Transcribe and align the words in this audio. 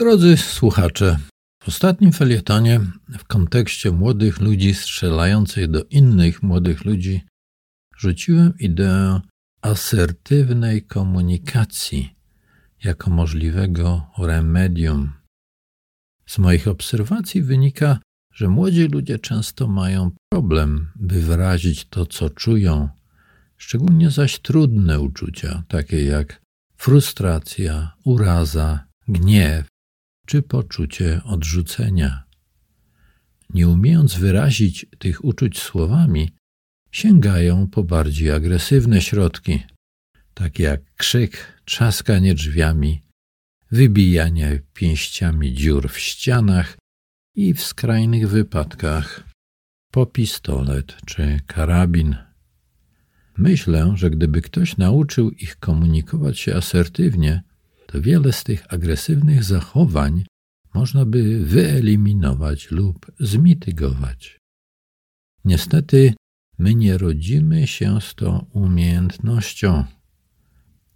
Drodzy 0.00 0.36
słuchacze, 0.36 1.18
w 1.62 1.68
ostatnim 1.68 2.12
felietonie 2.12 2.80
w 3.18 3.24
kontekście 3.24 3.90
młodych 3.90 4.40
ludzi 4.40 4.74
strzelających 4.74 5.70
do 5.70 5.84
innych 5.84 6.42
młodych 6.42 6.84
ludzi 6.84 7.20
rzuciłem 7.96 8.58
ideę 8.58 9.20
asertywnej 9.62 10.82
komunikacji 10.82 12.14
jako 12.84 13.10
możliwego 13.10 14.10
remedium. 14.18 15.12
Z 16.26 16.38
moich 16.38 16.68
obserwacji 16.68 17.42
wynika, 17.42 17.98
że 18.34 18.48
młodzi 18.48 18.88
ludzie 18.88 19.18
często 19.18 19.68
mają 19.68 20.10
problem, 20.32 20.88
by 20.96 21.20
wyrazić 21.20 21.88
to, 21.88 22.06
co 22.06 22.30
czują, 22.30 22.88
szczególnie 23.56 24.10
zaś 24.10 24.38
trudne 24.38 25.00
uczucia, 25.00 25.62
takie 25.68 26.04
jak 26.04 26.40
frustracja, 26.76 27.92
uraza, 28.04 28.84
gniew 29.08 29.70
czy 30.30 30.42
poczucie 30.42 31.20
odrzucenia. 31.24 32.24
Nie 33.54 33.68
umiejąc 33.68 34.14
wyrazić 34.14 34.86
tych 34.98 35.24
uczuć 35.24 35.58
słowami, 35.58 36.30
sięgają 36.92 37.66
po 37.66 37.84
bardziej 37.84 38.30
agresywne 38.30 39.00
środki, 39.02 39.62
takie 40.34 40.62
jak 40.62 40.94
krzyk, 40.94 41.62
trzaskanie 41.64 42.34
drzwiami, 42.34 43.02
wybijanie 43.70 44.60
pięściami 44.74 45.54
dziur 45.54 45.88
w 45.88 45.98
ścianach 45.98 46.78
i 47.36 47.54
w 47.54 47.62
skrajnych 47.62 48.28
wypadkach 48.28 49.24
po 49.92 50.06
pistolet 50.06 50.96
czy 51.06 51.40
karabin. 51.46 52.16
Myślę, 53.36 53.92
że 53.96 54.10
gdyby 54.10 54.42
ktoś 54.42 54.76
nauczył 54.76 55.30
ich 55.30 55.56
komunikować 55.56 56.38
się 56.38 56.54
asertywnie, 56.54 57.42
to 57.90 58.00
wiele 58.00 58.32
z 58.32 58.44
tych 58.44 58.74
agresywnych 58.74 59.44
zachowań 59.44 60.24
można 60.74 61.04
by 61.04 61.44
wyeliminować 61.44 62.70
lub 62.70 63.12
zmitygować. 63.20 64.38
Niestety, 65.44 66.14
my 66.58 66.74
nie 66.74 66.98
rodzimy 66.98 67.66
się 67.66 68.00
z 68.00 68.14
tą 68.14 68.46
umiejętnością. 68.52 69.84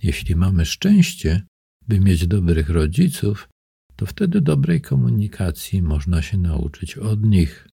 Jeśli 0.02 0.36
mamy 0.36 0.66
szczęście, 0.66 1.42
by 1.88 2.00
mieć 2.00 2.26
dobrych 2.26 2.70
rodziców, 2.70 3.48
to 3.96 4.06
wtedy 4.06 4.40
dobrej 4.40 4.80
komunikacji 4.80 5.82
można 5.82 6.22
się 6.22 6.38
nauczyć 6.38 6.98
od 6.98 7.22
nich. 7.22 7.68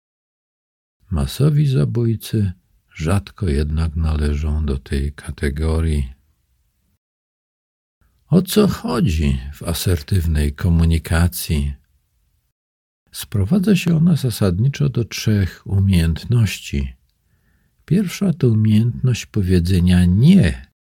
Masowi 1.12 1.68
zabójcy 1.68 2.52
rzadko 2.96 3.50
jednak 3.50 3.96
należą 3.96 4.66
do 4.66 4.78
tej 4.78 5.14
kategorii. 5.14 6.21
O 8.32 8.42
co 8.42 8.68
chodzi 8.68 9.40
w 9.54 9.64
asertywnej 9.64 10.54
komunikacji? 10.54 11.74
Sprowadza 13.12 13.76
się 13.76 13.98
ona 13.98 14.16
zasadniczo 14.16 14.90
do 14.90 15.06
trzech 15.06 15.68
umiejętności. 15.68 16.94
Pierwsza 17.86 18.34
to 18.34 18.48
umiejętność 18.48 19.26
powiedzenia 19.26 20.06
nie 20.06 20.72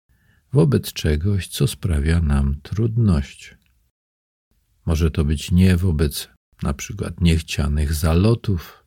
wobec 0.53 0.93
czegoś, 0.93 1.49
co 1.49 1.67
sprawia 1.67 2.21
nam 2.21 2.61
trudność. 2.63 3.57
Może 4.87 5.11
to 5.11 5.25
być 5.25 5.51
nie 5.51 5.77
wobec 5.77 6.29
na 6.63 6.75
przykład 6.75 7.21
niechcianych 7.21 7.95
zalotów, 7.95 8.85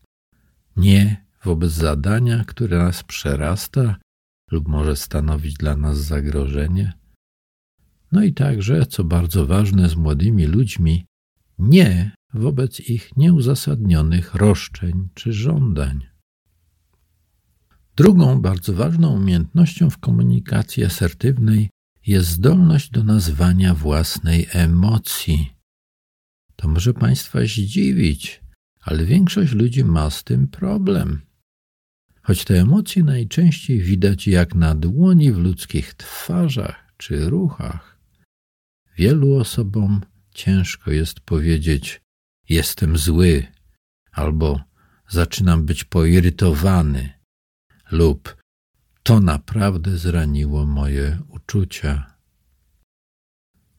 nie 0.76 1.26
wobec 1.44 1.72
zadania, 1.72 2.44
które 2.48 2.78
nas 2.78 3.04
przerasta 3.04 3.96
lub 4.52 4.68
może 4.68 4.96
stanowić 4.96 5.54
dla 5.54 5.76
nas 5.76 5.98
zagrożenie. 5.98 7.03
No 8.14 8.24
i 8.24 8.34
także, 8.34 8.86
co 8.86 9.04
bardzo 9.04 9.46
ważne 9.46 9.90
z 9.90 9.96
młodymi 9.96 10.46
ludźmi, 10.46 11.06
nie 11.60 12.12
wobec 12.34 12.80
ich 12.80 13.18
nieuzasadnionych 13.18 14.36
roszczeń 14.36 15.10
czy 15.14 15.34
żądań. 15.34 16.06
Drugą 17.96 18.42
bardzo 18.42 18.74
ważną 18.74 19.16
umiejętnością 19.16 19.90
w 19.90 19.98
komunikacji 19.98 20.86
asertywnej 20.86 21.70
jest 22.06 22.30
zdolność 22.30 22.90
do 22.90 23.04
nazwania 23.04 23.74
własnej 23.76 24.48
emocji. 24.52 25.54
To 26.56 26.68
może 26.68 26.94
Państwa 26.94 27.40
zdziwić, 27.42 28.42
ale 28.82 29.06
większość 29.06 29.54
ludzi 29.54 29.84
ma 29.84 30.10
z 30.10 30.24
tym 30.24 30.48
problem. 30.48 31.22
Choć 32.22 32.46
te 32.46 32.62
emocje 32.62 33.04
najczęściej 33.04 33.82
widać 33.82 34.28
jak 34.28 34.56
na 34.56 34.76
dłoni 34.76 35.32
w 35.32 35.38
ludzkich 35.38 35.94
twarzach 35.94 36.94
czy 36.98 37.30
ruchach, 37.30 37.93
wielu 38.98 39.36
osobom 39.36 40.02
ciężko 40.34 40.92
jest 40.92 41.20
powiedzieć: 41.20 42.02
Jestem 42.50 42.98
zły, 42.98 43.48
albo 44.12 44.60
zaczynam 45.10 45.66
być 45.66 45.84
poirytowany 45.84 47.14
lub 47.92 48.44
to 49.04 49.20
naprawdę 49.20 49.98
zraniło 49.98 50.66
moje 50.66 51.20
uczucia. 51.28 52.14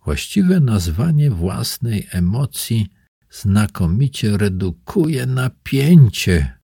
Właściwe 0.05 0.61
nazwanie 0.61 1.31
własnej 1.31 2.09
emocji 2.11 2.89
znakomicie 3.31 4.37
redukuje 4.37 5.27
napięcie 5.27 6.59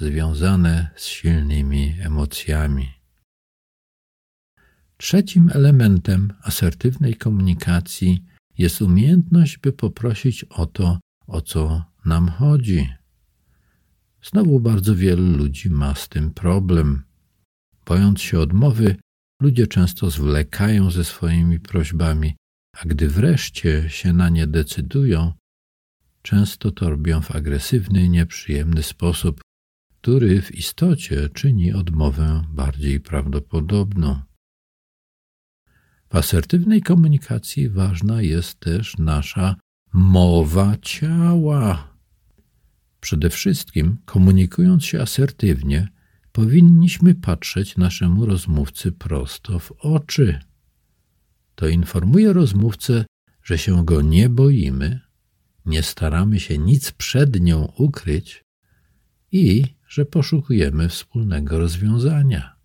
związane 0.00 0.90
z 0.96 1.06
silnymi 1.06 1.96
emocjami. 2.00 2.93
Trzecim 5.04 5.50
elementem 5.52 6.32
asertywnej 6.42 7.14
komunikacji 7.14 8.24
jest 8.58 8.82
umiejętność, 8.82 9.58
by 9.58 9.72
poprosić 9.72 10.44
o 10.44 10.66
to, 10.66 10.98
o 11.26 11.40
co 11.40 11.84
nam 12.04 12.28
chodzi. 12.28 12.88
Znowu 14.22 14.60
bardzo 14.60 14.96
wielu 14.96 15.36
ludzi 15.36 15.70
ma 15.70 15.94
z 15.94 16.08
tym 16.08 16.30
problem. 16.30 17.04
Bojąc 17.86 18.20
się 18.20 18.38
odmowy, 18.40 18.96
ludzie 19.42 19.66
często 19.66 20.10
zwlekają 20.10 20.90
ze 20.90 21.04
swoimi 21.04 21.60
prośbami, 21.60 22.36
a 22.80 22.84
gdy 22.86 23.08
wreszcie 23.08 23.90
się 23.90 24.12
na 24.12 24.28
nie 24.28 24.46
decydują, 24.46 25.32
często 26.22 26.70
to 26.70 26.90
robią 26.90 27.20
w 27.20 27.30
agresywny, 27.30 28.08
nieprzyjemny 28.08 28.82
sposób, 28.82 29.40
który 30.00 30.42
w 30.42 30.54
istocie 30.54 31.28
czyni 31.28 31.72
odmowę 31.72 32.44
bardziej 32.50 33.00
prawdopodobną. 33.00 34.33
Asertywnej 36.14 36.82
komunikacji 36.82 37.68
ważna 37.68 38.22
jest 38.22 38.60
też 38.60 38.98
nasza 38.98 39.56
mowa 39.92 40.76
ciała. 40.82 41.96
Przede 43.00 43.30
wszystkim, 43.30 43.96
komunikując 44.04 44.84
się 44.84 45.00
asertywnie, 45.00 45.88
powinniśmy 46.32 47.14
patrzeć 47.14 47.76
naszemu 47.76 48.26
rozmówcy 48.26 48.92
prosto 48.92 49.58
w 49.58 49.72
oczy. 49.72 50.38
To 51.54 51.68
informuje 51.68 52.32
rozmówcę, 52.32 53.04
że 53.42 53.58
się 53.58 53.84
go 53.84 54.02
nie 54.02 54.28
boimy, 54.28 55.00
nie 55.66 55.82
staramy 55.82 56.40
się 56.40 56.58
nic 56.58 56.92
przed 56.92 57.40
nią 57.40 57.72
ukryć 57.78 58.44
i 59.32 59.64
że 59.88 60.04
poszukujemy 60.04 60.88
wspólnego 60.88 61.58
rozwiązania. 61.58 62.56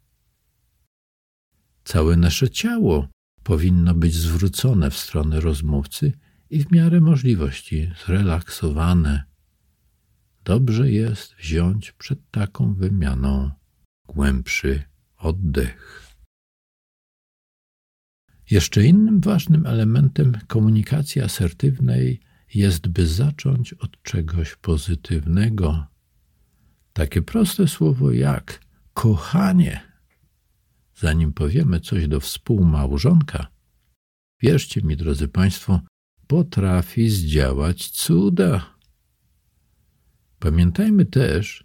Całe 1.84 2.18
nasze 2.18 2.50
ciało 2.50 3.08
powinno 3.50 3.94
być 3.94 4.14
zwrócone 4.14 4.92
w 4.92 4.98
stronę 4.98 5.40
rozmówcy 5.40 6.14
i 6.50 6.64
w 6.64 6.72
miarę 6.72 7.02
możliwości 7.02 7.92
zrelaksowane 8.06 9.24
dobrze 10.44 10.92
jest 10.92 11.36
wziąć 11.36 11.92
przed 11.92 12.32
taką 12.32 12.74
wymianą 12.74 13.52
głębszy 14.08 14.84
oddech. 15.18 16.08
Jeszcze 18.52 18.86
innym 18.86 19.22
ważnym 19.22 19.66
elementem 19.66 20.38
komunikacji 20.48 21.22
asertywnej 21.22 22.20
jest, 22.54 22.88
by 22.88 23.08
zacząć 23.08 23.74
od 23.74 24.04
czegoś 24.04 24.56
pozytywnego. 24.56 25.88
Takie 26.94 27.22
proste 27.22 27.68
słowo 27.68 28.12
jak 28.12 28.62
kochanie. 28.94 29.89
Zanim 31.00 31.34
powiemy 31.34 31.80
coś 31.80 32.08
do 32.08 32.20
współmałżonka, 32.20 33.48
wierzcie 34.42 34.82
mi, 34.82 34.98
drodzy 34.98 35.28
Państwo, 35.28 35.82
potrafi 36.28 37.10
zdziałać 37.10 37.90
cuda. 37.90 38.76
Pamiętajmy 40.40 41.06
też, 41.06 41.64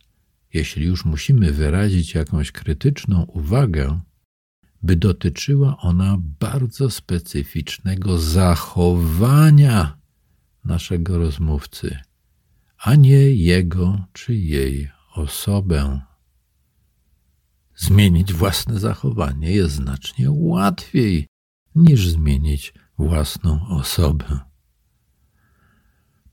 jeśli 0.52 0.86
już 0.86 1.04
musimy 1.04 1.52
wyrazić 1.52 2.14
jakąś 2.14 2.52
krytyczną 2.52 3.22
uwagę, 3.22 4.00
by 4.82 4.96
dotyczyła 4.96 5.76
ona 5.78 6.16
bardzo 6.40 6.90
specyficznego 6.90 8.18
zachowania 8.18 9.98
naszego 10.64 11.18
rozmówcy, 11.18 11.98
a 12.78 12.94
nie 12.94 13.34
jego 13.34 14.04
czy 14.12 14.34
jej 14.34 14.90
osobę. 15.14 16.00
Zmienić 17.76 18.32
własne 18.32 18.78
zachowanie 18.80 19.50
jest 19.50 19.74
znacznie 19.74 20.30
łatwiej 20.30 21.26
niż 21.74 22.08
zmienić 22.08 22.74
własną 22.98 23.68
osobę. 23.68 24.40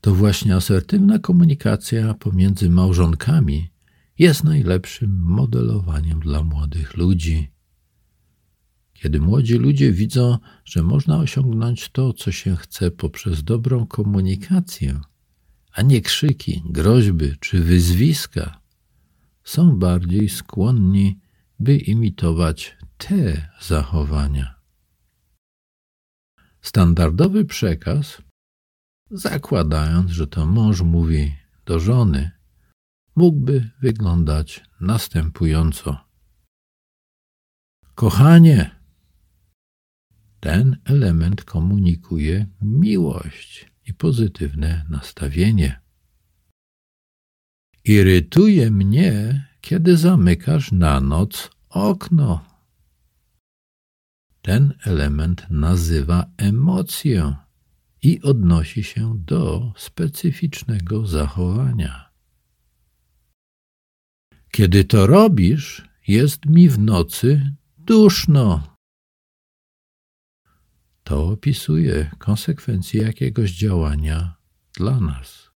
to 0.00 0.14
właśnie 0.14 0.56
asertywna 0.56 1.18
komunikacja 1.18 2.14
pomiędzy 2.14 2.70
małżonkami 2.70 3.70
jest 4.18 4.44
najlepszym 4.44 5.20
modelowaniem 5.22 6.20
dla 6.20 6.42
młodych 6.42 6.96
ludzi. 6.96 7.48
Kiedy 8.92 9.20
młodzi 9.20 9.54
ludzie 9.54 9.92
widzą, 9.92 10.38
że 10.64 10.82
można 10.82 11.18
osiągnąć 11.18 11.88
to, 11.88 12.12
co 12.12 12.32
się 12.32 12.56
chce 12.56 12.90
poprzez 12.90 13.44
dobrą 13.44 13.86
komunikację, 13.86 15.00
a 15.72 15.82
nie 15.82 16.00
krzyki, 16.00 16.62
groźby 16.64 17.34
czy 17.40 17.60
wyzwiska, 17.60 18.60
są 19.44 19.78
bardziej 19.78 20.28
skłonni, 20.28 21.18
by 21.62 21.76
imitować 21.76 22.76
te 22.98 23.48
zachowania. 23.60 24.54
Standardowy 26.60 27.44
przekaz, 27.44 28.22
zakładając, 29.10 30.10
że 30.10 30.26
to 30.26 30.46
mąż 30.46 30.80
mówi 30.80 31.36
do 31.64 31.80
żony, 31.80 32.30
mógłby 33.16 33.70
wyglądać 33.80 34.64
następująco. 34.80 35.98
Kochanie, 37.94 38.80
ten 40.40 40.76
element 40.84 41.44
komunikuje 41.44 42.46
miłość 42.62 43.72
i 43.86 43.94
pozytywne 43.94 44.86
nastawienie. 44.88 45.80
Irytuje 47.84 48.70
mnie, 48.70 49.46
kiedy 49.62 49.96
zamykasz 49.96 50.72
na 50.72 51.00
noc 51.00 51.50
okno. 51.68 52.44
Ten 54.42 54.74
element 54.84 55.46
nazywa 55.50 56.26
emocję 56.36 57.36
i 58.02 58.22
odnosi 58.22 58.84
się 58.84 59.18
do 59.18 59.72
specyficznego 59.76 61.06
zachowania. 61.06 62.10
Kiedy 64.50 64.84
to 64.84 65.06
robisz, 65.06 65.88
jest 66.08 66.46
mi 66.46 66.68
w 66.68 66.78
nocy 66.78 67.54
duszno. 67.78 68.76
To 71.04 71.28
opisuje 71.28 72.10
konsekwencje 72.18 73.02
jakiegoś 73.02 73.52
działania 73.52 74.36
dla 74.74 75.00
nas. 75.00 75.51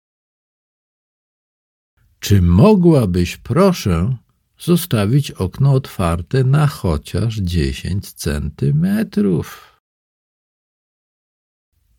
Czy 2.23 2.41
mogłabyś, 2.41 3.37
proszę, 3.37 4.17
zostawić 4.59 5.31
okno 5.31 5.73
otwarte 5.73 6.43
na 6.43 6.67
chociaż 6.67 7.37
10 7.37 8.13
centymetrów? 8.13 9.79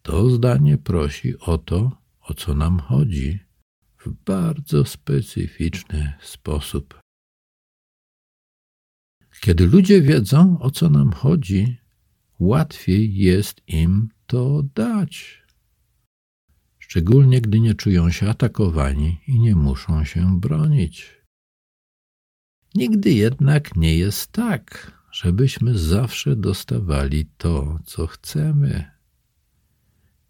To 0.02 0.30
zdanie 0.30 0.78
prosi 0.78 1.38
o 1.38 1.58
to, 1.58 2.02
o 2.20 2.34
co 2.34 2.54
nam 2.54 2.80
chodzi, 2.80 3.38
w 3.98 4.10
bardzo 4.24 4.84
specyficzny 4.84 6.12
sposób. 6.22 7.00
Kiedy 9.40 9.66
ludzie 9.66 10.02
wiedzą, 10.02 10.58
o 10.60 10.70
co 10.70 10.90
nam 10.90 11.12
chodzi, 11.12 11.76
łatwiej 12.38 13.16
jest 13.16 13.60
im 13.68 14.08
to 14.26 14.62
dać. 14.74 15.43
Szczególnie 16.94 17.40
gdy 17.40 17.60
nie 17.60 17.74
czują 17.74 18.10
się 18.10 18.28
atakowani 18.28 19.20
i 19.26 19.40
nie 19.40 19.56
muszą 19.56 20.04
się 20.04 20.40
bronić. 20.40 21.22
Nigdy 22.74 23.12
jednak 23.12 23.76
nie 23.76 23.96
jest 23.98 24.32
tak, 24.32 24.92
żebyśmy 25.12 25.78
zawsze 25.78 26.36
dostawali 26.36 27.26
to, 27.36 27.78
co 27.84 28.06
chcemy. 28.06 28.90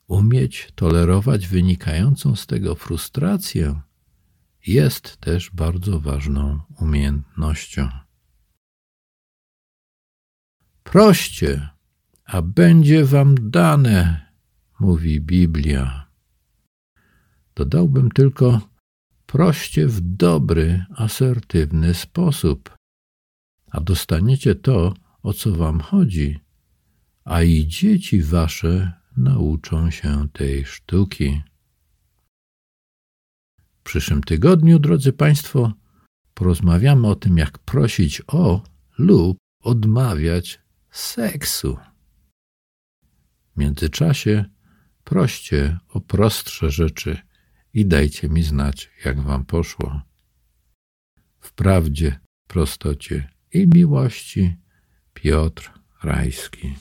Umieć 0.06 0.72
tolerować 0.75 1.49
wynikającą 1.49 2.37
z 2.37 2.46
tego 2.46 2.75
frustrację 2.75 3.81
jest 4.67 5.17
też 5.17 5.50
bardzo 5.50 6.00
ważną 6.00 6.60
umiejętnością. 6.81 7.88
Proście, 10.82 11.69
a 12.25 12.43
będzie 12.43 13.05
wam 13.05 13.50
dane, 13.50 14.26
mówi 14.81 15.20
Biblia. 15.20 16.04
Dodałbym 17.56 18.11
tylko, 18.11 18.61
proście 19.27 19.87
w 19.87 20.01
dobry, 20.01 20.85
asertywny 20.97 21.95
sposób, 21.95 22.77
a 23.71 23.81
dostaniecie 23.81 24.55
to, 24.55 24.95
o 25.23 25.33
co 25.33 25.53
wam 25.53 25.81
chodzi, 25.81 26.41
a 27.25 27.43
i 27.43 27.67
dzieci 27.67 28.23
wasze 28.23 28.93
nauczą 29.17 29.91
się 29.91 30.29
tej 30.33 30.65
sztuki. 30.65 31.43
W 33.79 33.83
przyszłym 33.83 34.23
tygodniu, 34.23 34.79
drodzy 34.79 35.12
Państwo, 35.12 35.73
porozmawiamy 36.35 37.09
o 37.09 37.15
tym, 37.15 37.39
jak 37.39 37.59
prosić 37.59 38.23
o 38.27 38.62
lub 38.99 39.39
odmawiać 39.61 40.61
seksu. 40.91 41.79
W 43.55 43.56
międzyczasie 43.56 44.45
proście 45.05 45.79
o 45.89 46.01
prostsze 46.01 46.71
rzeczy 46.71 47.19
i 47.75 47.87
dajcie 47.87 48.29
mi 48.29 48.43
znać, 48.43 48.91
jak 49.05 49.21
wam 49.21 49.44
poszło. 49.44 50.00
W 51.41 51.53
prawdzie, 51.53 52.21
prostocie 52.47 53.29
i 53.53 53.67
miłości 53.75 54.56
Piotr 55.15 55.73
Rajski. 56.03 56.75